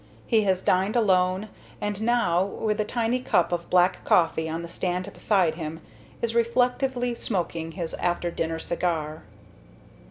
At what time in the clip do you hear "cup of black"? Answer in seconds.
3.19-4.03